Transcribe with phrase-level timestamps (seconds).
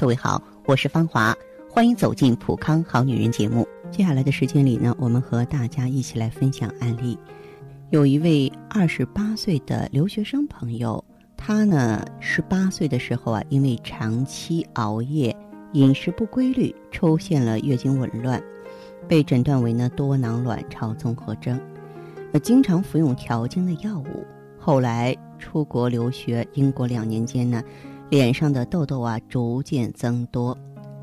[0.00, 1.36] 各位好，我是芳华，
[1.68, 3.68] 欢迎走进《普康好女人》节目。
[3.90, 7.18] 接下来的时间里呢，我们和大家一起来分享案例。
[7.90, 11.04] 有一位二十八岁的留学生朋友，
[11.36, 15.36] 他呢十八岁的时候啊，因为长期熬夜、
[15.74, 18.42] 饮食不规律，出现了月经紊乱，
[19.06, 21.60] 被诊断为呢多囊卵巢综合征。
[22.32, 24.24] 呃，经常服用调经的药物。
[24.58, 27.62] 后来出国留学，英国两年间呢，
[28.10, 30.58] 脸上的痘痘啊逐渐增多，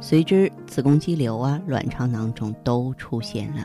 [0.00, 3.64] 随之子宫肌瘤啊、卵巢囊肿都出现了。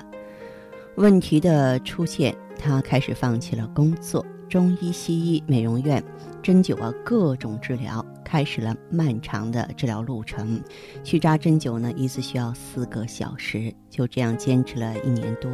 [0.98, 6.04] 问题的出现，他开始放弃了工作，中医、西医、美容院、
[6.43, 10.62] 针灸啊各种治疗，开始了漫长的治疗路程。
[11.04, 15.52] 去扎针灸呢，一次需要四个小时，就这样坚持了一年多。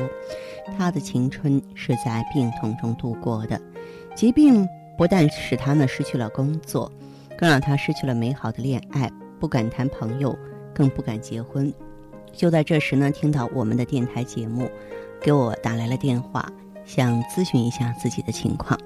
[0.77, 3.57] 他的青春是在病痛中度过的。
[4.13, 4.67] 疾病
[4.97, 6.91] 不但使他呢失去了工作，
[7.39, 10.37] 更让他失去了美好的恋爱，不敢谈朋友，
[10.75, 11.73] 更不敢结婚。
[12.33, 14.69] 就在这时呢，听到我们的电台节目，
[15.21, 16.45] 给我打来了电话，
[16.83, 18.77] 想咨询一下自己的情况。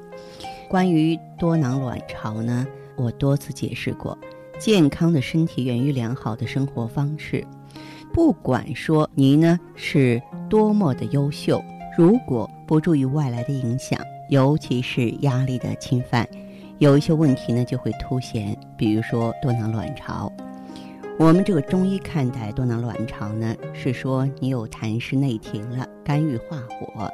[0.69, 4.15] 关于多囊卵巢呢，我多次解释过，
[4.59, 7.43] 健康的身体源于良好的生活方式。
[8.13, 11.59] 不管说您呢是多么的优秀，
[11.97, 13.99] 如果不注意外来的影响。
[14.29, 16.27] 尤其是压力的侵犯，
[16.79, 20.31] 有一些问题呢就会凸显，比如说多囊卵巢。
[21.19, 27.09] 我们这个中医看待多囊卵巢呢，是说你有痰湿内停了，肝郁化火，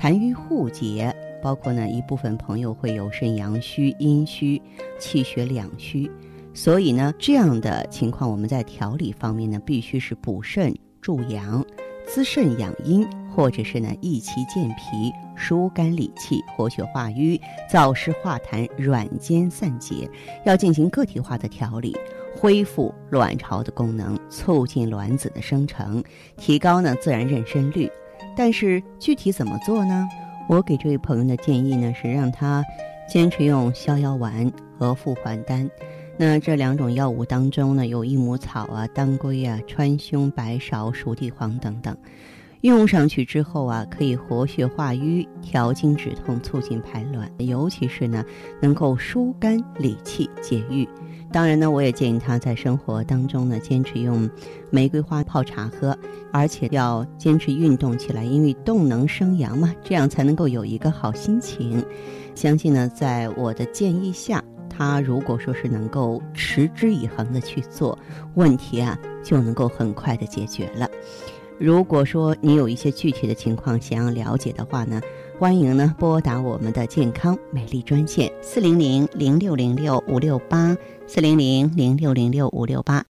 [0.00, 4.60] 痰瘀互结，包括呢一部分朋友会有肾阳虚、阴虚、
[4.98, 6.10] 气血两虚，
[6.52, 11.64] 所以呢这样的情况，我们在调理方面呢，必须是补肾助阳。
[12.06, 20.08] 滋肾养阴，或者是呢益气健脾、疏肝理气、活血化瘀、燥湿化痰、软坚散结，
[20.44, 21.96] 要进行个体化的调理，
[22.36, 26.02] 恢复卵巢的功能，促进卵子的生成，
[26.36, 27.90] 提高呢自然妊娠率。
[28.36, 30.08] 但是具体怎么做呢？
[30.48, 32.62] 我给这位朋友的建议呢是让他
[33.08, 35.68] 坚持用逍遥丸和复还丹。
[36.16, 41.96] 那这两种药物当中呢，有益母草啊、当归啊、川芎、白芍、熟地黄等等，
[42.64, 48.24] 用上去之后啊，可以活血化瘀、调经止痛、促进排卵，尤其是呢，
[48.58, 50.88] 能够疏肝理气、解郁。
[51.30, 54.26] 当然呢，我也建议他在生活当中呢，坚持用
[54.70, 55.94] 玫瑰花泡茶喝，
[56.32, 61.84] 而且要坚持运动起来，因为动能生阳嘛，这样才能够有一个好心情。
[62.34, 64.42] 相信呢，在我的建议下。
[64.76, 67.96] 他如果说是能够持之以恒的去做，
[68.34, 70.90] 问题啊就能够很快的解决了。
[71.58, 75.00] 如果说你有一些具体的情况想要了解的话呢，
[75.38, 80.76] 欢迎呢拨打我们的健康美丽专线四零零零六零六五六八
[81.06, 83.02] 四零零零六零六五六八。